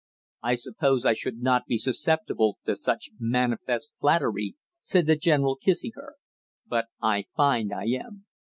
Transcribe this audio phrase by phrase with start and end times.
[0.41, 5.91] "I suppose I should not be susceptible to such manifest flattery," said the general, kissing
[5.93, 6.15] her,
[6.65, 8.25] "but I find I am!